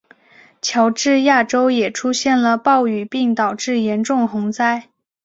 [0.63, 4.89] 乔治亚州也出现了暴雨并导致严重洪灾。